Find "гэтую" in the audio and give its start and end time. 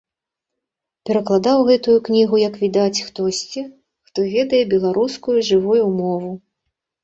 1.69-1.97